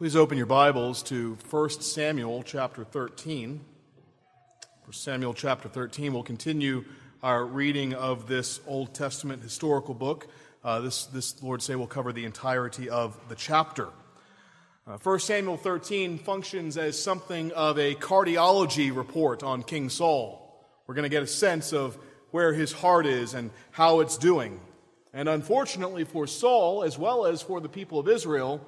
Please 0.00 0.16
open 0.16 0.38
your 0.38 0.46
Bibles 0.46 1.02
to 1.02 1.36
1 1.50 1.68
Samuel 1.82 2.42
chapter 2.42 2.84
13. 2.84 3.60
1 4.84 4.92
Samuel 4.94 5.34
chapter 5.34 5.68
13. 5.68 6.14
We'll 6.14 6.22
continue 6.22 6.86
our 7.22 7.44
reading 7.44 7.92
of 7.92 8.26
this 8.26 8.60
Old 8.66 8.94
Testament 8.94 9.42
historical 9.42 9.92
book. 9.92 10.26
Uh, 10.64 10.80
this, 10.80 11.04
this, 11.04 11.42
Lord 11.42 11.60
say, 11.60 11.74
will 11.74 11.86
cover 11.86 12.14
the 12.14 12.24
entirety 12.24 12.88
of 12.88 13.14
the 13.28 13.34
chapter. 13.34 13.88
Uh, 14.86 14.96
1 15.02 15.20
Samuel 15.20 15.58
13 15.58 16.16
functions 16.16 16.78
as 16.78 16.98
something 16.98 17.52
of 17.52 17.78
a 17.78 17.94
cardiology 17.94 18.96
report 18.96 19.42
on 19.42 19.62
King 19.62 19.90
Saul. 19.90 20.64
We're 20.86 20.94
going 20.94 21.02
to 21.02 21.10
get 21.10 21.24
a 21.24 21.26
sense 21.26 21.74
of 21.74 21.98
where 22.30 22.54
his 22.54 22.72
heart 22.72 23.04
is 23.04 23.34
and 23.34 23.50
how 23.70 24.00
it's 24.00 24.16
doing. 24.16 24.62
And 25.12 25.28
unfortunately 25.28 26.04
for 26.04 26.26
Saul, 26.26 26.84
as 26.84 26.96
well 26.96 27.26
as 27.26 27.42
for 27.42 27.60
the 27.60 27.68
people 27.68 27.98
of 27.98 28.08
Israel, 28.08 28.66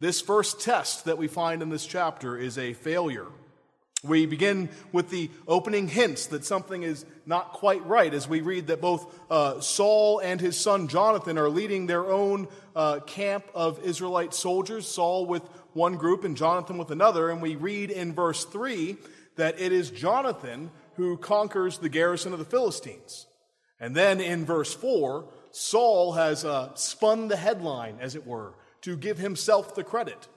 this 0.00 0.20
first 0.20 0.60
test 0.60 1.04
that 1.04 1.18
we 1.18 1.28
find 1.28 1.62
in 1.62 1.68
this 1.68 1.86
chapter 1.86 2.36
is 2.36 2.58
a 2.58 2.72
failure. 2.72 3.26
We 4.02 4.24
begin 4.24 4.70
with 4.92 5.10
the 5.10 5.30
opening 5.46 5.86
hints 5.86 6.26
that 6.28 6.46
something 6.46 6.82
is 6.82 7.04
not 7.26 7.52
quite 7.52 7.84
right 7.86 8.12
as 8.14 8.26
we 8.26 8.40
read 8.40 8.68
that 8.68 8.80
both 8.80 9.14
uh, 9.30 9.60
Saul 9.60 10.20
and 10.20 10.40
his 10.40 10.58
son 10.58 10.88
Jonathan 10.88 11.36
are 11.36 11.50
leading 11.50 11.86
their 11.86 12.06
own 12.06 12.48
uh, 12.74 13.00
camp 13.00 13.44
of 13.54 13.84
Israelite 13.84 14.32
soldiers, 14.32 14.88
Saul 14.88 15.26
with 15.26 15.42
one 15.74 15.96
group 15.96 16.24
and 16.24 16.34
Jonathan 16.34 16.78
with 16.78 16.90
another. 16.90 17.28
And 17.28 17.42
we 17.42 17.56
read 17.56 17.90
in 17.90 18.14
verse 18.14 18.46
3 18.46 18.96
that 19.36 19.60
it 19.60 19.70
is 19.70 19.90
Jonathan 19.90 20.70
who 20.94 21.18
conquers 21.18 21.76
the 21.76 21.90
garrison 21.90 22.32
of 22.32 22.38
the 22.38 22.44
Philistines. 22.46 23.26
And 23.78 23.94
then 23.94 24.18
in 24.20 24.46
verse 24.46 24.72
4, 24.72 25.26
Saul 25.50 26.12
has 26.12 26.44
uh, 26.44 26.74
spun 26.74 27.28
the 27.28 27.36
headline, 27.36 27.98
as 28.00 28.14
it 28.14 28.26
were, 28.26 28.54
to 28.82 28.96
give 28.96 29.18
himself 29.18 29.74
the 29.74 29.84
credit. 29.84 30.28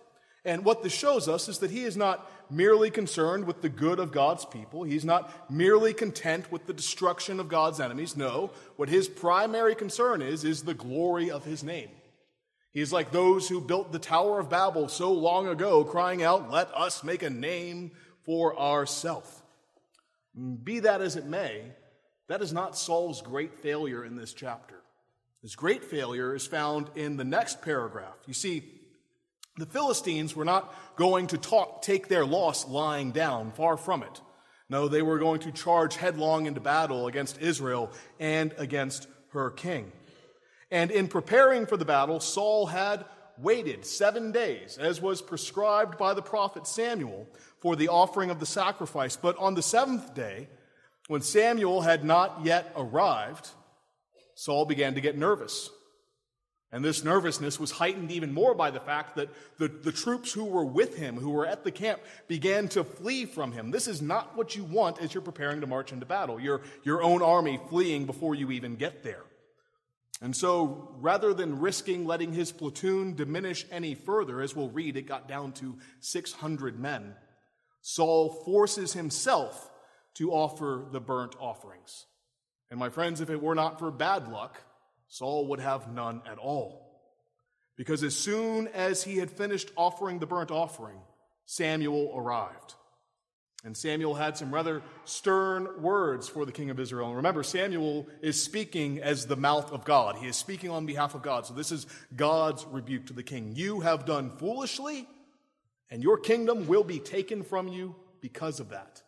And 0.46 0.66
what 0.66 0.84
this 0.84 0.94
shows 0.94 1.30
us 1.30 1.48
is 1.48 1.60
that 1.60 1.72
he 1.72 1.84
is 1.84 1.96
not 1.96 2.30
merely 2.52 2.92
concerned 2.92 3.46
with 3.46 3.62
the 3.62 3.70
good 3.70 4.00
of 4.00 4.12
God's 4.12 4.46
people. 4.46 4.84
He's 4.84 5.06
not 5.06 5.52
merely 5.52 5.94
content 5.94 6.52
with 6.52 6.68
the 6.68 6.74
destruction 6.74 7.40
of 7.40 7.48
God's 7.48 7.80
enemies. 7.80 8.18
No, 8.18 8.52
what 8.76 8.90
his 8.90 9.08
primary 9.08 9.74
concern 9.74 10.22
is, 10.22 10.44
is 10.44 10.64
the 10.64 10.74
glory 10.74 11.32
of 11.32 11.46
his 11.46 11.64
name. 11.64 11.90
He 12.72 12.82
is 12.82 12.92
like 12.92 13.12
those 13.12 13.48
who 13.48 13.62
built 13.62 13.92
the 13.92 14.00
Tower 14.00 14.40
of 14.40 14.50
Babel 14.50 14.88
so 14.90 15.14
long 15.14 15.48
ago, 15.48 15.84
crying 15.84 16.24
out, 16.24 16.52
Let 16.52 16.74
us 16.76 17.04
make 17.04 17.24
a 17.24 17.30
name 17.30 17.92
for 18.24 18.60
ourselves. 18.60 19.42
Be 20.64 20.80
that 20.80 21.02
as 21.02 21.16
it 21.16 21.26
may, 21.26 21.62
that 22.28 22.42
is 22.42 22.52
not 22.52 22.78
Saul's 22.78 23.22
great 23.22 23.62
failure 23.62 24.04
in 24.04 24.16
this 24.16 24.34
chapter. 24.34 24.83
His 25.44 25.56
great 25.56 25.84
failure 25.84 26.34
is 26.34 26.48
found 26.48 26.90
in 26.96 27.18
the 27.18 27.26
next 27.26 27.62
paragraph. 27.62 28.16
You 28.26 28.34
see, 28.34 28.64
the 29.58 29.66
Philistines 29.66 30.36
were 30.36 30.46
not 30.46 30.74
going 30.96 31.28
to 31.28 31.38
talk, 31.38 31.82
take 31.82 32.08
their 32.08 32.26
loss 32.26 32.66
lying 32.68 33.12
down, 33.12 33.52
far 33.52 33.76
from 33.76 34.04
it. 34.04 34.22
No, 34.70 34.88
they 34.88 35.02
were 35.02 35.20
going 35.20 35.42
to 35.42 35.52
charge 35.52 35.98
headlong 35.98 36.46
into 36.46 36.62
battle 36.62 37.08
against 37.08 37.42
Israel 37.42 37.92
and 38.20 38.56
against 38.58 39.08
her 39.34 39.52
king. 39.52 39.92
And 40.72 40.90
in 40.90 41.10
preparing 41.10 41.66
for 41.66 41.76
the 41.76 41.86
battle, 41.86 42.22
Saul 42.22 42.68
had 42.68 43.04
waited 43.38 43.86
seven 43.86 44.32
days, 44.32 44.78
as 44.78 45.02
was 45.02 45.22
prescribed 45.22 45.98
by 45.98 46.14
the 46.14 46.22
prophet 46.22 46.66
Samuel, 46.68 47.28
for 47.60 47.76
the 47.76 47.90
offering 47.90 48.32
of 48.32 48.40
the 48.40 48.46
sacrifice. 48.46 49.18
But 49.18 49.38
on 49.38 49.56
the 49.56 49.62
seventh 49.62 50.16
day, 50.16 50.48
when 51.08 51.22
Samuel 51.22 51.82
had 51.82 52.06
not 52.06 52.40
yet 52.46 52.72
arrived, 52.78 53.50
Saul 54.44 54.66
began 54.66 54.96
to 54.96 55.02
get 55.02 55.18
nervous. 55.18 55.70
And 56.70 56.84
this 56.84 57.02
nervousness 57.02 57.62
was 57.62 57.72
heightened 57.72 58.12
even 58.12 58.34
more 58.34 58.54
by 58.54 58.72
the 58.72 58.80
fact 58.82 59.16
that 59.16 59.30
the, 59.58 59.70
the 59.70 59.92
troops 59.94 60.34
who 60.34 60.44
were 60.44 60.66
with 60.66 60.98
him, 60.98 61.16
who 61.16 61.30
were 61.30 61.46
at 61.46 61.64
the 61.64 61.72
camp, 61.72 62.02
began 62.28 62.68
to 62.70 62.84
flee 62.84 63.24
from 63.24 63.54
him. 63.54 63.72
This 63.72 63.88
is 63.88 64.02
not 64.02 64.36
what 64.36 64.54
you 64.54 64.66
want 64.66 65.02
as 65.02 65.14
you're 65.14 65.24
preparing 65.24 65.62
to 65.62 65.68
march 65.68 65.94
into 65.94 66.06
battle. 66.06 66.42
Your, 66.42 66.62
your 66.84 67.02
own 67.02 67.22
army 67.22 67.58
fleeing 67.70 68.06
before 68.06 68.36
you 68.36 68.52
even 68.52 68.76
get 68.76 69.02
there. 69.02 69.24
And 70.22 70.36
so, 70.36 70.94
rather 71.00 71.34
than 71.34 71.62
risking 71.62 72.06
letting 72.06 72.34
his 72.34 72.52
platoon 72.52 73.16
diminish 73.16 73.66
any 73.72 73.96
further, 73.96 74.42
as 74.42 74.54
we'll 74.54 74.70
read, 74.70 74.98
it 74.98 75.04
got 75.04 75.30
down 75.30 75.54
to 75.54 75.78
600 76.02 76.78
men, 76.78 77.16
Saul 77.82 78.44
forces 78.44 78.92
himself 78.92 79.72
to 80.16 80.34
offer 80.34 80.86
the 80.92 81.00
burnt 81.00 81.36
offerings. 81.40 82.08
And 82.74 82.80
my 82.80 82.90
friends, 82.90 83.22
if 83.22 83.30
it 83.30 83.40
were 83.40 83.54
not 83.54 83.78
for 83.78 83.92
bad 83.92 84.30
luck, 84.30 84.60
Saul 85.08 85.46
would 85.50 85.60
have 85.60 85.94
none 85.94 86.24
at 86.26 86.40
all. 86.40 87.00
Because 87.76 88.02
as 88.02 88.16
soon 88.16 88.68
as 88.70 89.04
he 89.04 89.18
had 89.18 89.30
finished 89.30 89.70
offering 89.78 90.18
the 90.18 90.26
burnt 90.26 90.50
offering, 90.50 90.98
Samuel 91.46 92.12
arrived. 92.16 92.74
And 93.64 93.78
Samuel 93.78 94.16
had 94.16 94.38
some 94.38 94.52
rather 94.52 94.82
stern 95.06 95.84
words 95.84 96.28
for 96.28 96.48
the 96.48 96.52
king 96.52 96.72
of 96.72 96.80
Israel. 96.80 97.10
And 97.10 97.18
remember, 97.18 97.44
Samuel 97.44 98.08
is 98.24 98.42
speaking 98.42 99.00
as 99.04 99.28
the 99.28 99.36
mouth 99.36 99.72
of 99.72 99.86
God. 99.86 100.16
He 100.16 100.26
is 100.26 100.36
speaking 100.36 100.72
on 100.72 100.88
behalf 100.88 101.14
of 101.14 101.22
God. 101.22 101.46
So 101.46 101.54
this 101.54 101.72
is 101.72 101.86
God's 102.16 102.66
rebuke 102.66 103.06
to 103.06 103.14
the 103.14 103.22
king. 103.22 103.54
You 103.56 103.82
have 103.82 104.08
done 104.08 104.32
foolishly, 104.40 105.08
and 105.92 106.02
your 106.02 106.18
kingdom 106.18 106.66
will 106.66 106.84
be 106.84 106.98
taken 106.98 107.44
from 107.44 107.68
you 107.68 107.94
because 108.20 108.60
of 108.60 108.70
that. 108.70 109.03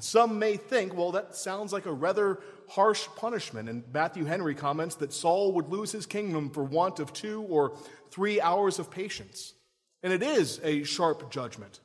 Some 0.00 0.38
may 0.38 0.56
think, 0.56 0.94
well, 0.94 1.12
that 1.12 1.36
sounds 1.36 1.72
like 1.72 1.86
a 1.86 1.92
rather 1.92 2.40
harsh 2.68 3.06
punishment. 3.16 3.68
And 3.68 3.84
Matthew 3.92 4.24
Henry 4.24 4.54
comments 4.54 4.96
that 4.96 5.12
Saul 5.12 5.52
would 5.52 5.68
lose 5.68 5.92
his 5.92 6.06
kingdom 6.06 6.50
for 6.50 6.64
want 6.64 6.98
of 6.98 7.12
two 7.12 7.42
or 7.42 7.76
three 8.10 8.40
hours 8.40 8.78
of 8.78 8.90
patience. 8.90 9.54
And 10.02 10.12
it 10.12 10.22
is 10.22 10.60
a 10.64 10.82
sharp 10.82 11.30
judgment. 11.30 11.80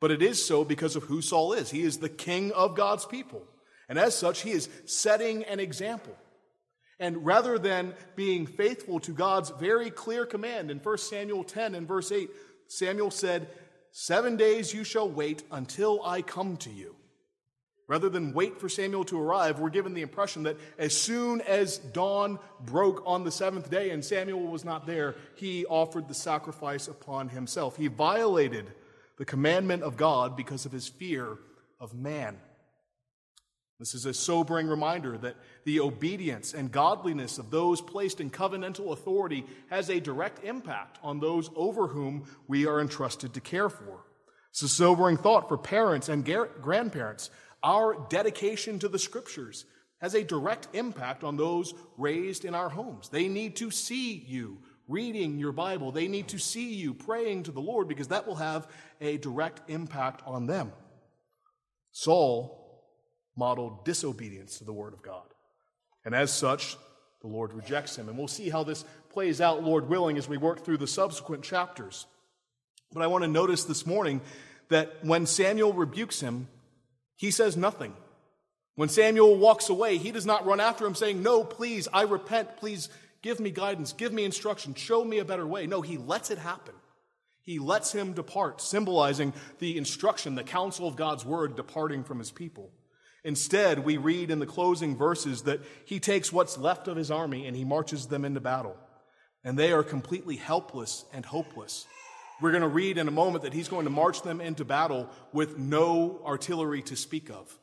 But 0.00 0.12
it 0.12 0.22
is 0.22 0.44
so 0.44 0.64
because 0.64 0.96
of 0.96 1.04
who 1.04 1.20
Saul 1.20 1.52
is. 1.52 1.70
He 1.70 1.82
is 1.82 1.98
the 1.98 2.08
king 2.08 2.52
of 2.52 2.76
God's 2.76 3.04
people. 3.04 3.42
And 3.88 3.98
as 3.98 4.16
such, 4.16 4.42
he 4.42 4.52
is 4.52 4.68
setting 4.86 5.42
an 5.44 5.58
example. 5.58 6.16
And 7.00 7.26
rather 7.26 7.58
than 7.58 7.94
being 8.14 8.46
faithful 8.46 9.00
to 9.00 9.12
God's 9.12 9.50
very 9.50 9.90
clear 9.90 10.24
command 10.24 10.70
in 10.70 10.78
1 10.78 10.98
Samuel 10.98 11.44
10 11.44 11.74
and 11.74 11.88
verse 11.88 12.12
8, 12.12 12.30
Samuel 12.68 13.10
said, 13.10 13.48
Seven 13.90 14.36
days 14.36 14.72
you 14.72 14.84
shall 14.84 15.08
wait 15.08 15.42
until 15.50 16.04
I 16.04 16.22
come 16.22 16.56
to 16.58 16.70
you. 16.70 16.94
Rather 17.90 18.08
than 18.08 18.32
wait 18.32 18.60
for 18.60 18.68
Samuel 18.68 19.02
to 19.06 19.20
arrive, 19.20 19.58
we're 19.58 19.68
given 19.68 19.94
the 19.94 20.02
impression 20.02 20.44
that 20.44 20.56
as 20.78 20.96
soon 20.96 21.40
as 21.40 21.78
dawn 21.78 22.38
broke 22.60 23.02
on 23.04 23.24
the 23.24 23.32
seventh 23.32 23.68
day 23.68 23.90
and 23.90 24.04
Samuel 24.04 24.46
was 24.46 24.64
not 24.64 24.86
there, 24.86 25.16
he 25.34 25.66
offered 25.66 26.06
the 26.06 26.14
sacrifice 26.14 26.86
upon 26.86 27.30
himself. 27.30 27.76
He 27.76 27.88
violated 27.88 28.66
the 29.18 29.24
commandment 29.24 29.82
of 29.82 29.96
God 29.96 30.36
because 30.36 30.66
of 30.66 30.70
his 30.70 30.86
fear 30.86 31.36
of 31.80 31.92
man. 31.92 32.38
This 33.80 33.96
is 33.96 34.06
a 34.06 34.14
sobering 34.14 34.68
reminder 34.68 35.18
that 35.18 35.34
the 35.64 35.80
obedience 35.80 36.54
and 36.54 36.70
godliness 36.70 37.38
of 37.38 37.50
those 37.50 37.80
placed 37.80 38.20
in 38.20 38.30
covenantal 38.30 38.92
authority 38.92 39.44
has 39.68 39.90
a 39.90 39.98
direct 39.98 40.44
impact 40.44 41.00
on 41.02 41.18
those 41.18 41.50
over 41.56 41.88
whom 41.88 42.22
we 42.46 42.68
are 42.68 42.80
entrusted 42.80 43.34
to 43.34 43.40
care 43.40 43.68
for. 43.68 44.04
It's 44.50 44.62
a 44.62 44.68
sobering 44.68 45.16
thought 45.16 45.48
for 45.48 45.58
parents 45.58 46.08
and 46.08 46.24
grandparents 46.24 47.30
our 47.62 48.06
dedication 48.08 48.78
to 48.78 48.88
the 48.88 48.98
scriptures 48.98 49.64
has 50.00 50.14
a 50.14 50.24
direct 50.24 50.68
impact 50.72 51.24
on 51.24 51.36
those 51.36 51.74
raised 51.98 52.44
in 52.44 52.54
our 52.54 52.70
homes. 52.70 53.08
They 53.08 53.28
need 53.28 53.56
to 53.56 53.70
see 53.70 54.14
you 54.26 54.58
reading 54.88 55.38
your 55.38 55.52
Bible, 55.52 55.92
they 55.92 56.08
need 56.08 56.28
to 56.28 56.38
see 56.38 56.74
you 56.74 56.92
praying 56.92 57.44
to 57.44 57.52
the 57.52 57.60
Lord 57.60 57.86
because 57.86 58.08
that 58.08 58.26
will 58.26 58.36
have 58.36 58.66
a 59.00 59.18
direct 59.18 59.70
impact 59.70 60.20
on 60.26 60.46
them. 60.46 60.72
Saul 61.92 62.60
modeled 63.36 63.84
disobedience 63.84 64.58
to 64.58 64.64
the 64.64 64.72
Word 64.72 64.92
of 64.92 65.02
God. 65.02 65.26
And 66.04 66.14
as 66.14 66.32
such, 66.32 66.76
the 67.20 67.28
Lord 67.28 67.52
rejects 67.52 67.96
him. 67.96 68.08
And 68.08 68.18
we'll 68.18 68.28
see 68.28 68.48
how 68.48 68.64
this 68.64 68.84
plays 69.10 69.40
out, 69.40 69.62
Lord 69.62 69.88
willing, 69.88 70.18
as 70.18 70.28
we 70.28 70.38
work 70.38 70.64
through 70.64 70.78
the 70.78 70.86
subsequent 70.86 71.44
chapters. 71.44 72.06
But 72.92 73.02
I 73.02 73.06
want 73.06 73.22
to 73.22 73.28
notice 73.28 73.64
this 73.64 73.86
morning 73.86 74.20
that 74.68 75.04
when 75.04 75.26
Samuel 75.26 75.72
rebukes 75.72 76.20
him, 76.20 76.48
he 77.20 77.30
says 77.30 77.54
nothing. 77.54 77.92
When 78.76 78.88
Samuel 78.88 79.36
walks 79.36 79.68
away, 79.68 79.98
he 79.98 80.10
does 80.10 80.24
not 80.24 80.46
run 80.46 80.58
after 80.58 80.86
him 80.86 80.94
saying, 80.94 81.22
No, 81.22 81.44
please, 81.44 81.86
I 81.92 82.04
repent. 82.04 82.56
Please 82.56 82.88
give 83.20 83.38
me 83.38 83.50
guidance, 83.50 83.92
give 83.92 84.10
me 84.10 84.24
instruction, 84.24 84.72
show 84.72 85.04
me 85.04 85.18
a 85.18 85.24
better 85.26 85.46
way. 85.46 85.66
No, 85.66 85.82
he 85.82 85.98
lets 85.98 86.30
it 86.30 86.38
happen. 86.38 86.74
He 87.42 87.58
lets 87.58 87.92
him 87.92 88.14
depart, 88.14 88.62
symbolizing 88.62 89.34
the 89.58 89.76
instruction, 89.76 90.34
the 90.34 90.42
counsel 90.42 90.88
of 90.88 90.96
God's 90.96 91.22
word 91.22 91.56
departing 91.56 92.04
from 92.04 92.18
his 92.18 92.30
people. 92.30 92.70
Instead, 93.22 93.80
we 93.80 93.98
read 93.98 94.30
in 94.30 94.38
the 94.38 94.46
closing 94.46 94.96
verses 94.96 95.42
that 95.42 95.60
he 95.84 96.00
takes 96.00 96.32
what's 96.32 96.56
left 96.56 96.88
of 96.88 96.96
his 96.96 97.10
army 97.10 97.46
and 97.46 97.54
he 97.54 97.66
marches 97.66 98.06
them 98.06 98.24
into 98.24 98.40
battle. 98.40 98.78
And 99.44 99.58
they 99.58 99.72
are 99.72 99.82
completely 99.82 100.36
helpless 100.36 101.04
and 101.12 101.26
hopeless. 101.26 101.86
We're 102.40 102.52
going 102.52 102.62
to 102.62 102.68
read 102.68 102.96
in 102.98 103.06
a 103.06 103.12
moment 103.12 103.44
that 103.44 103.52
he's 103.52 103.68
going 103.68 103.84
to 103.84 103.90
march 103.90 104.22
them 104.22 104.40
into 104.40 104.64
battle 104.64 105.08
with 105.32 105.58
no 105.58 106.20
artillery 106.24 106.82
to 106.82 106.96
speak 106.96 107.30
of. 107.30 107.58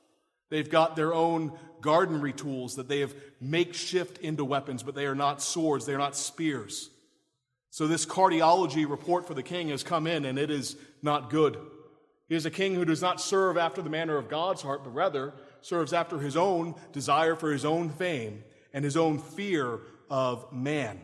They've 0.49 0.69
got 0.69 0.95
their 0.95 1.13
own 1.13 1.51
gardenry 1.81 2.33
tools 2.33 2.75
that 2.75 2.87
they 2.87 2.99
have 2.99 3.13
makeshift 3.41 4.19
into 4.19 4.45
weapons, 4.45 4.83
but 4.83 4.95
they 4.95 5.05
are 5.05 5.15
not 5.15 5.41
swords, 5.41 5.85
they 5.85 5.93
are 5.93 5.99
not 5.99 6.15
spears. 6.15 6.89
So, 7.69 7.87
this 7.87 8.05
cardiology 8.05 8.89
report 8.89 9.27
for 9.27 9.33
the 9.33 9.43
king 9.43 9.69
has 9.69 9.83
come 9.83 10.07
in, 10.07 10.25
and 10.25 10.39
it 10.39 10.49
is 10.49 10.77
not 11.01 11.29
good. 11.29 11.57
He 12.29 12.35
is 12.35 12.45
a 12.45 12.51
king 12.51 12.75
who 12.75 12.85
does 12.85 13.01
not 13.01 13.21
serve 13.21 13.57
after 13.57 13.81
the 13.81 13.89
manner 13.89 14.17
of 14.17 14.29
God's 14.29 14.61
heart, 14.61 14.83
but 14.83 14.93
rather 14.93 15.33
serves 15.61 15.93
after 15.93 16.19
his 16.19 16.37
own 16.37 16.75
desire 16.91 17.35
for 17.35 17.51
his 17.51 17.65
own 17.65 17.89
fame 17.89 18.43
and 18.73 18.83
his 18.83 18.97
own 18.97 19.19
fear 19.19 19.79
of 20.09 20.51
man. 20.51 21.01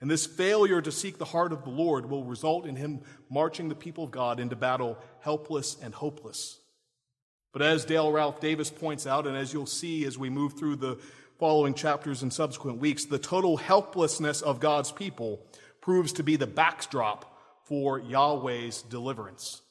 And 0.00 0.10
this 0.10 0.26
failure 0.26 0.82
to 0.82 0.92
seek 0.92 1.18
the 1.18 1.24
heart 1.24 1.52
of 1.52 1.64
the 1.64 1.70
Lord 1.70 2.06
will 2.06 2.24
result 2.24 2.66
in 2.66 2.76
him 2.76 3.00
marching 3.30 3.68
the 3.68 3.74
people 3.74 4.04
of 4.04 4.10
God 4.10 4.38
into 4.38 4.56
battle 4.56 4.98
helpless 5.20 5.76
and 5.82 5.94
hopeless. 5.94 6.60
But 7.52 7.62
as 7.62 7.86
Dale 7.86 8.12
Ralph 8.12 8.38
Davis 8.40 8.68
points 8.68 9.06
out, 9.06 9.26
and 9.26 9.36
as 9.36 9.52
you'll 9.52 9.64
see 9.64 10.04
as 10.04 10.18
we 10.18 10.28
move 10.28 10.58
through 10.58 10.76
the 10.76 10.98
following 11.38 11.72
chapters 11.72 12.22
and 12.22 12.32
subsequent 12.32 12.78
weeks, 12.78 13.06
the 13.06 13.18
total 13.18 13.56
helplessness 13.56 14.42
of 14.42 14.60
God's 14.60 14.92
people 14.92 15.40
proves 15.80 16.12
to 16.14 16.22
be 16.22 16.36
the 16.36 16.46
backdrop 16.46 17.38
for 17.64 17.98
Yahweh's 17.98 18.82
deliverance. 18.82 19.62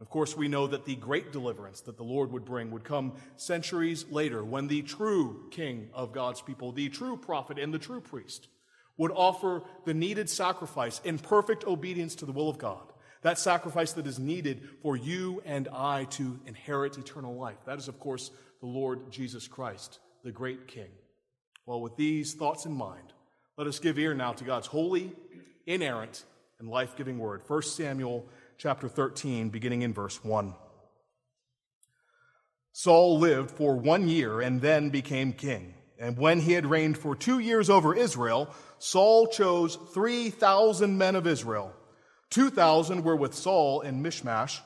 Of 0.00 0.08
course, 0.08 0.36
we 0.36 0.48
know 0.48 0.66
that 0.68 0.86
the 0.86 0.96
great 0.96 1.32
deliverance 1.32 1.80
that 1.82 1.96
the 1.96 2.04
Lord 2.04 2.32
would 2.32 2.44
bring 2.44 2.70
would 2.70 2.84
come 2.84 3.14
centuries 3.36 4.06
later 4.10 4.42
when 4.42 4.68
the 4.68 4.82
true 4.82 5.48
king 5.50 5.90
of 5.92 6.12
God's 6.12 6.40
people, 6.40 6.72
the 6.72 6.88
true 6.88 7.16
prophet 7.16 7.58
and 7.58 7.74
the 7.74 7.78
true 7.78 8.00
priest, 8.00 8.48
would 9.00 9.12
offer 9.12 9.62
the 9.86 9.94
needed 9.94 10.28
sacrifice 10.28 11.00
in 11.04 11.18
perfect 11.18 11.64
obedience 11.64 12.14
to 12.16 12.26
the 12.26 12.32
will 12.32 12.50
of 12.50 12.58
God. 12.58 12.82
That 13.22 13.38
sacrifice 13.38 13.92
that 13.92 14.06
is 14.06 14.18
needed 14.18 14.68
for 14.82 14.94
you 14.94 15.42
and 15.46 15.68
I 15.72 16.04
to 16.10 16.38
inherit 16.44 16.98
eternal 16.98 17.34
life. 17.34 17.56
That 17.64 17.78
is, 17.78 17.88
of 17.88 17.98
course, 17.98 18.30
the 18.60 18.66
Lord 18.66 19.10
Jesus 19.10 19.48
Christ, 19.48 20.00
the 20.22 20.30
great 20.30 20.68
king. 20.68 20.90
Well, 21.64 21.80
with 21.80 21.96
these 21.96 22.34
thoughts 22.34 22.66
in 22.66 22.72
mind, 22.72 23.14
let 23.56 23.66
us 23.66 23.78
give 23.78 23.98
ear 23.98 24.12
now 24.12 24.34
to 24.34 24.44
God's 24.44 24.66
holy, 24.66 25.12
inerrant, 25.66 26.22
and 26.58 26.68
life 26.68 26.94
giving 26.94 27.18
word. 27.18 27.40
1 27.46 27.62
Samuel 27.62 28.28
chapter 28.58 28.86
13, 28.86 29.48
beginning 29.48 29.80
in 29.80 29.94
verse 29.94 30.22
1. 30.22 30.52
Saul 32.72 33.18
lived 33.18 33.50
for 33.50 33.76
one 33.76 34.08
year 34.08 34.42
and 34.42 34.60
then 34.60 34.90
became 34.90 35.32
king. 35.32 35.72
And 36.00 36.16
when 36.16 36.40
he 36.40 36.54
had 36.54 36.66
reigned 36.66 36.96
for 36.96 37.14
two 37.14 37.38
years 37.38 37.68
over 37.68 37.94
Israel, 37.94 38.48
Saul 38.78 39.26
chose 39.26 39.76
3,000 39.92 40.96
men 40.96 41.14
of 41.14 41.26
Israel. 41.26 41.72
2,000 42.30 43.04
were 43.04 43.16
with 43.16 43.34
Saul 43.34 43.82
in 43.82 44.00
Michmash 44.00 44.62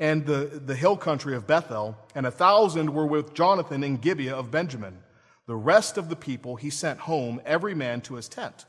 and 0.00 0.26
the, 0.26 0.60
the 0.64 0.74
hill 0.74 0.96
country 0.96 1.36
of 1.36 1.46
Bethel, 1.46 1.96
and 2.14 2.26
a 2.26 2.30
thousand 2.32 2.92
were 2.92 3.06
with 3.06 3.34
Jonathan 3.34 3.84
in 3.84 3.98
Gibeah 3.98 4.34
of 4.34 4.50
Benjamin. 4.50 4.98
The 5.46 5.54
rest 5.54 5.96
of 5.96 6.08
the 6.08 6.16
people 6.16 6.56
he 6.56 6.70
sent 6.70 6.98
home, 6.98 7.40
every 7.44 7.74
man 7.74 8.00
to 8.02 8.14
his 8.14 8.28
tent. 8.28 8.64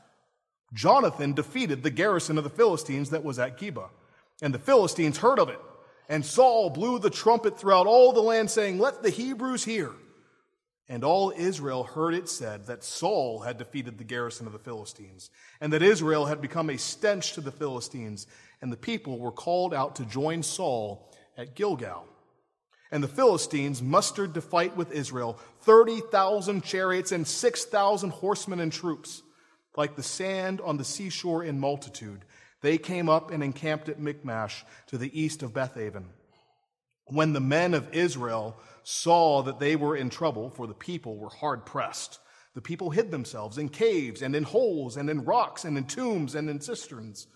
Jonathan 0.72 1.32
defeated 1.32 1.82
the 1.82 1.90
garrison 1.90 2.38
of 2.38 2.44
the 2.44 2.50
Philistines 2.50 3.10
that 3.10 3.24
was 3.24 3.40
at 3.40 3.58
Geba. 3.58 3.88
And 4.42 4.54
the 4.54 4.60
Philistines 4.60 5.18
heard 5.18 5.40
of 5.40 5.48
it. 5.48 5.60
And 6.08 6.24
Saul 6.24 6.70
blew 6.70 7.00
the 7.00 7.10
trumpet 7.10 7.58
throughout 7.58 7.88
all 7.88 8.12
the 8.12 8.20
land, 8.20 8.50
saying, 8.50 8.78
Let 8.78 9.02
the 9.02 9.10
Hebrews 9.10 9.64
hear. 9.64 9.90
And 10.88 11.02
all 11.02 11.32
Israel 11.34 11.84
heard 11.84 12.14
it 12.14 12.28
said 12.28 12.66
that 12.66 12.84
Saul 12.84 13.40
had 13.40 13.56
defeated 13.58 13.96
the 13.96 14.04
garrison 14.04 14.46
of 14.46 14.52
the 14.52 14.58
Philistines, 14.58 15.30
and 15.60 15.72
that 15.72 15.82
Israel 15.82 16.26
had 16.26 16.40
become 16.40 16.68
a 16.68 16.76
stench 16.76 17.32
to 17.32 17.40
the 17.40 17.52
Philistines, 17.52 18.26
and 18.60 18.70
the 18.70 18.76
people 18.76 19.18
were 19.18 19.32
called 19.32 19.72
out 19.72 19.96
to 19.96 20.04
join 20.04 20.42
Saul 20.42 21.10
at 21.38 21.54
Gilgal. 21.54 22.06
And 22.90 23.02
the 23.02 23.08
Philistines 23.08 23.82
mustered 23.82 24.34
to 24.34 24.40
fight 24.40 24.76
with 24.76 24.92
Israel 24.92 25.38
30,000 25.62 26.62
chariots 26.62 27.12
and 27.12 27.26
6,000 27.26 28.10
horsemen 28.10 28.60
and 28.60 28.72
troops, 28.72 29.22
like 29.76 29.96
the 29.96 30.02
sand 30.02 30.60
on 30.60 30.76
the 30.76 30.84
seashore 30.84 31.42
in 31.42 31.58
multitude 31.58 32.24
they 32.64 32.78
came 32.78 33.10
up 33.10 33.30
and 33.30 33.44
encamped 33.44 33.90
at 33.90 34.00
Michmash 34.00 34.64
to 34.86 34.96
the 34.96 35.20
east 35.20 35.42
of 35.42 35.52
Bethaven. 35.52 36.06
When 37.06 37.32
the 37.32 37.40
men 37.40 37.74
of 37.74 37.92
Israel 37.92 38.56
saw 38.82 39.42
that 39.42 39.58
they 39.58 39.76
were 39.76 39.96
in 39.96 40.10
trouble, 40.10 40.50
for 40.50 40.66
the 40.66 40.74
people 40.74 41.16
were 41.16 41.28
hard 41.28 41.66
pressed, 41.66 42.18
the 42.54 42.62
people 42.62 42.90
hid 42.90 43.10
themselves 43.10 43.58
in 43.58 43.68
caves 43.68 44.22
and 44.22 44.34
in 44.34 44.44
holes 44.44 44.96
and 44.96 45.10
in 45.10 45.24
rocks 45.24 45.64
and 45.64 45.76
in 45.76 45.84
tombs 45.84 46.34
and 46.34 46.48
in 46.48 46.60
cisterns. 46.60 47.26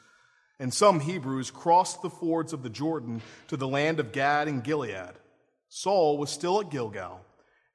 And 0.60 0.72
some 0.72 1.00
Hebrews 1.00 1.50
crossed 1.50 2.02
the 2.02 2.10
fords 2.10 2.52
of 2.52 2.62
the 2.62 2.70
Jordan 2.70 3.20
to 3.48 3.56
the 3.56 3.68
land 3.68 4.00
of 4.00 4.12
Gad 4.12 4.48
and 4.48 4.62
Gilead. 4.62 5.14
Saul 5.68 6.18
was 6.18 6.30
still 6.30 6.60
at 6.60 6.70
Gilgal, 6.70 7.20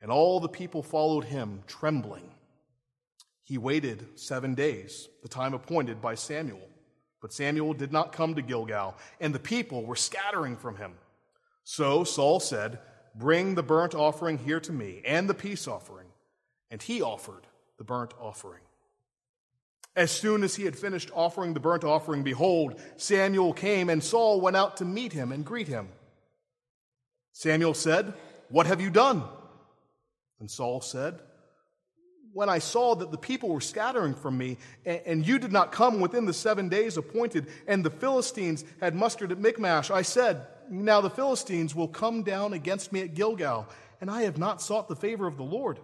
and 0.01 0.11
all 0.11 0.39
the 0.39 0.49
people 0.49 0.83
followed 0.83 1.25
him, 1.25 1.63
trembling. 1.67 2.31
He 3.43 3.57
waited 3.57 4.19
seven 4.19 4.55
days, 4.55 5.09
the 5.21 5.29
time 5.29 5.53
appointed 5.53 6.01
by 6.01 6.15
Samuel. 6.15 6.69
But 7.21 7.33
Samuel 7.33 7.73
did 7.73 7.93
not 7.93 8.11
come 8.13 8.35
to 8.35 8.41
Gilgal, 8.41 8.95
and 9.19 9.33
the 9.35 9.39
people 9.39 9.85
were 9.85 9.95
scattering 9.95 10.57
from 10.57 10.77
him. 10.77 10.93
So 11.63 12.03
Saul 12.03 12.39
said, 12.39 12.79
Bring 13.15 13.55
the 13.55 13.63
burnt 13.63 13.93
offering 13.93 14.39
here 14.39 14.59
to 14.61 14.71
me, 14.71 15.01
and 15.05 15.29
the 15.29 15.33
peace 15.33 15.67
offering. 15.67 16.07
And 16.71 16.81
he 16.81 17.01
offered 17.01 17.45
the 17.77 17.83
burnt 17.83 18.13
offering. 18.19 18.61
As 19.95 20.09
soon 20.09 20.43
as 20.43 20.55
he 20.55 20.65
had 20.65 20.75
finished 20.75 21.11
offering 21.13 21.53
the 21.53 21.59
burnt 21.59 21.83
offering, 21.83 22.23
behold, 22.23 22.79
Samuel 22.97 23.53
came, 23.53 23.89
and 23.89 24.03
Saul 24.03 24.41
went 24.41 24.55
out 24.55 24.77
to 24.77 24.85
meet 24.85 25.13
him 25.13 25.31
and 25.31 25.45
greet 25.45 25.67
him. 25.67 25.89
Samuel 27.31 27.75
said, 27.75 28.13
What 28.49 28.65
have 28.65 28.81
you 28.81 28.89
done? 28.89 29.23
And 30.39 30.49
Saul 30.49 30.81
said, 30.81 31.19
when 32.33 32.49
I 32.49 32.59
saw 32.59 32.95
that 32.95 33.11
the 33.11 33.17
people 33.17 33.49
were 33.49 33.61
scattering 33.61 34.15
from 34.15 34.37
me, 34.37 34.57
and, 34.85 35.25
you 35.25 35.37
did 35.37 35.51
not 35.51 35.71
come 35.71 35.99
within 35.99 36.25
the 36.25 36.33
seven 36.33 36.67
days 36.67 36.97
appointed, 36.97 37.47
and 37.67 37.85
the 37.85 37.91
Philistines 37.91 38.65
had 38.81 38.95
mustered 38.95 39.31
at 39.31 39.37
Michmash, 39.37 39.91
I 39.91 40.01
said, 40.01 40.47
Now 40.69 41.01
the 41.01 41.09
Philistines 41.09 41.75
will 41.75 41.87
come 41.87 42.23
down 42.23 42.53
against 42.53 42.91
me 42.91 43.01
at 43.01 43.13
Gilgal, 43.13 43.67
and 44.01 44.09
I 44.09 44.23
have 44.23 44.37
not 44.37 44.61
sought 44.61 44.87
the 44.87 44.95
favor 44.95 45.27
of 45.27 45.37
the 45.37 45.43
Lord. 45.43 45.79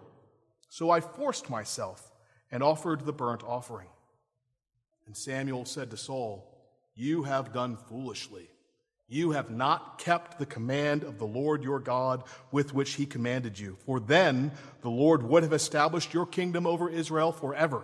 So 0.69 0.89
I 0.89 1.01
forced 1.01 1.49
myself 1.49 2.11
and 2.51 2.63
offered 2.63 3.05
the 3.05 3.13
burnt 3.13 3.43
offering. 3.43 3.87
And 5.05 5.17
Samuel 5.17 5.65
said 5.65 5.91
to 5.91 5.97
Saul, 5.97 6.47
You 6.95 7.23
have 7.23 7.53
done 7.53 7.77
foolishly. 7.77 8.49
You 9.07 9.31
have 9.31 9.49
not 9.49 9.97
kept 9.97 10.37
the 10.37 10.45
command 10.45 11.03
of 11.03 11.17
the 11.17 11.25
Lord 11.25 11.63
your 11.63 11.79
God 11.79 12.23
with 12.51 12.75
which 12.75 12.93
he 12.93 13.07
commanded 13.07 13.57
you, 13.57 13.77
for 13.85 13.99
then 13.99 14.51
the 14.81 14.89
Lord 14.89 15.23
would 15.23 15.41
have 15.41 15.53
established 15.53 16.13
your 16.13 16.27
kingdom 16.27 16.67
over 16.67 16.87
Israel 16.87 17.31
forever. 17.31 17.83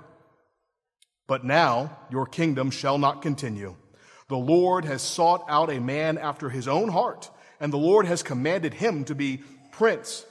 But 1.26 1.44
now 1.44 1.98
your 2.12 2.28
kingdom 2.28 2.70
shall 2.70 3.00
not 3.00 3.24
continue. 3.24 3.76
The 4.28 4.38
Lord 4.38 4.86
has 4.86 5.02
sought 5.02 5.46
out 5.48 5.70
a 5.70 5.80
man 5.80 6.18
after 6.18 6.50
his 6.50 6.68
own 6.68 6.90
heart, 6.90 7.30
and 7.60 7.72
the 7.72 7.78
Lord 7.78 8.06
has 8.06 8.24
commanded 8.24 8.74
him 8.74 9.06
to 9.06 9.16
be 9.16 9.42
prince. 9.72 10.26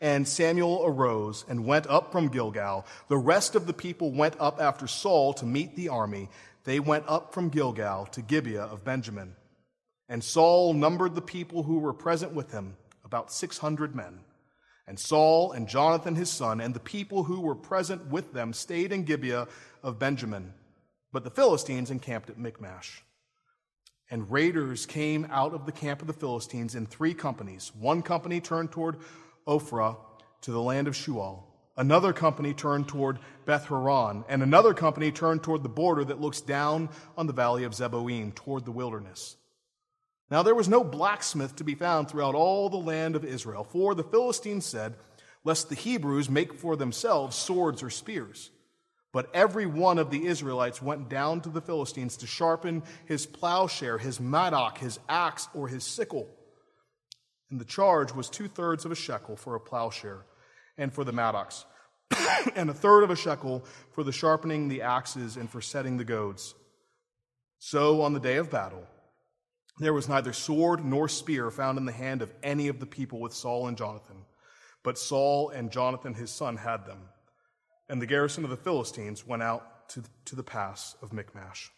And 0.00 0.26
Samuel 0.26 0.82
arose 0.84 1.44
and 1.48 1.64
went 1.64 1.86
up 1.86 2.12
from 2.12 2.28
Gilgal. 2.28 2.84
The 3.08 3.16
rest 3.16 3.54
of 3.54 3.66
the 3.66 3.72
people 3.72 4.10
went 4.10 4.34
up 4.40 4.60
after 4.60 4.86
Saul 4.86 5.32
to 5.34 5.46
meet 5.46 5.76
the 5.76 5.88
army. 5.88 6.28
They 6.64 6.80
went 6.80 7.04
up 7.08 7.32
from 7.32 7.48
Gilgal 7.48 8.06
to 8.06 8.22
Gibeah 8.22 8.64
of 8.64 8.84
Benjamin. 8.84 9.36
And 10.08 10.22
Saul 10.22 10.74
numbered 10.74 11.14
the 11.14 11.22
people 11.22 11.62
who 11.62 11.78
were 11.78 11.94
present 11.94 12.32
with 12.34 12.52
him, 12.52 12.76
about 13.04 13.32
600 13.32 13.94
men. 13.94 14.20
And 14.86 14.98
Saul 14.98 15.52
and 15.52 15.68
Jonathan 15.68 16.14
his 16.14 16.28
son 16.28 16.60
and 16.60 16.74
the 16.74 16.80
people 16.80 17.24
who 17.24 17.40
were 17.40 17.54
present 17.54 18.06
with 18.08 18.32
them 18.34 18.52
stayed 18.52 18.92
in 18.92 19.04
Gibeah 19.04 19.48
of 19.82 19.98
Benjamin. 19.98 20.52
But 21.14 21.22
the 21.22 21.30
Philistines 21.30 21.92
encamped 21.92 22.28
at 22.28 22.38
Michmash. 22.38 23.04
And 24.10 24.32
raiders 24.32 24.84
came 24.84 25.28
out 25.30 25.54
of 25.54 25.64
the 25.64 25.70
camp 25.70 26.00
of 26.00 26.08
the 26.08 26.12
Philistines 26.12 26.74
in 26.74 26.86
three 26.86 27.14
companies. 27.14 27.70
One 27.78 28.02
company 28.02 28.40
turned 28.40 28.72
toward 28.72 28.96
Ophrah 29.46 29.96
to 30.40 30.50
the 30.50 30.60
land 30.60 30.88
of 30.88 30.94
Shual. 30.94 31.44
Another 31.76 32.12
company 32.12 32.52
turned 32.52 32.88
toward 32.88 33.20
Beth 33.46 33.66
Horon, 33.66 34.24
and 34.28 34.42
another 34.42 34.74
company 34.74 35.12
turned 35.12 35.44
toward 35.44 35.62
the 35.62 35.68
border 35.68 36.04
that 36.04 36.20
looks 36.20 36.40
down 36.40 36.88
on 37.16 37.28
the 37.28 37.32
valley 37.32 37.62
of 37.62 37.74
Zeboim, 37.74 38.34
toward 38.34 38.64
the 38.64 38.72
wilderness. 38.72 39.36
Now 40.32 40.42
there 40.42 40.54
was 40.56 40.68
no 40.68 40.82
blacksmith 40.82 41.54
to 41.56 41.64
be 41.64 41.76
found 41.76 42.08
throughout 42.08 42.34
all 42.34 42.68
the 42.68 42.76
land 42.76 43.14
of 43.14 43.24
Israel, 43.24 43.62
for 43.62 43.94
the 43.94 44.02
Philistines 44.02 44.66
said, 44.66 44.96
Lest 45.44 45.68
the 45.68 45.76
Hebrews 45.76 46.28
make 46.28 46.54
for 46.54 46.74
themselves 46.74 47.36
swords 47.36 47.84
or 47.84 47.90
spears. 47.90 48.50
But 49.14 49.30
every 49.32 49.64
one 49.64 49.98
of 49.98 50.10
the 50.10 50.26
Israelites 50.26 50.82
went 50.82 51.08
down 51.08 51.40
to 51.42 51.48
the 51.48 51.60
Philistines 51.60 52.16
to 52.16 52.26
sharpen 52.26 52.82
his 53.06 53.26
plowshare, 53.26 53.96
his 53.96 54.18
mattock, 54.18 54.78
his 54.78 54.98
axe, 55.08 55.46
or 55.54 55.68
his 55.68 55.84
sickle. 55.84 56.28
And 57.48 57.60
the 57.60 57.64
charge 57.64 58.12
was 58.12 58.28
two 58.28 58.48
thirds 58.48 58.84
of 58.84 58.90
a 58.90 58.96
shekel 58.96 59.36
for 59.36 59.54
a 59.54 59.60
plowshare 59.60 60.26
and 60.76 60.92
for 60.92 61.04
the 61.04 61.12
mattocks, 61.12 61.64
and 62.56 62.68
a 62.68 62.74
third 62.74 63.04
of 63.04 63.10
a 63.10 63.16
shekel 63.16 63.64
for 63.92 64.02
the 64.02 64.10
sharpening 64.10 64.66
the 64.66 64.82
axes 64.82 65.36
and 65.36 65.48
for 65.48 65.60
setting 65.60 65.96
the 65.96 66.04
goads. 66.04 66.56
So 67.60 68.02
on 68.02 68.14
the 68.14 68.20
day 68.20 68.38
of 68.38 68.50
battle, 68.50 68.84
there 69.78 69.94
was 69.94 70.08
neither 70.08 70.32
sword 70.32 70.84
nor 70.84 71.08
spear 71.08 71.52
found 71.52 71.78
in 71.78 71.84
the 71.84 71.92
hand 71.92 72.20
of 72.20 72.34
any 72.42 72.66
of 72.66 72.80
the 72.80 72.86
people 72.86 73.20
with 73.20 73.32
Saul 73.32 73.68
and 73.68 73.78
Jonathan, 73.78 74.24
but 74.82 74.98
Saul 74.98 75.50
and 75.50 75.70
Jonathan 75.70 76.14
his 76.14 76.32
son 76.32 76.56
had 76.56 76.84
them. 76.84 76.98
And 77.88 78.00
the 78.00 78.06
garrison 78.06 78.44
of 78.44 78.50
the 78.50 78.56
Philistines 78.56 79.26
went 79.26 79.42
out 79.42 79.88
to, 79.90 80.02
to 80.26 80.36
the 80.36 80.42
pass 80.42 80.96
of 81.02 81.12
Michmash. 81.12 81.70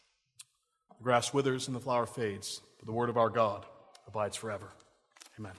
The 0.98 1.04
grass 1.04 1.34
withers 1.34 1.66
and 1.66 1.76
the 1.76 1.80
flower 1.80 2.06
fades, 2.06 2.60
but 2.78 2.86
the 2.86 2.92
word 2.92 3.10
of 3.10 3.16
our 3.16 3.30
God 3.30 3.66
abides 4.06 4.36
forever. 4.36 4.72
Amen. 5.38 5.52